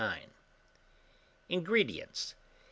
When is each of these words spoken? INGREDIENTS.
INGREDIENTS. 1.47 2.33